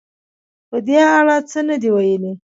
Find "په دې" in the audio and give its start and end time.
0.69-0.99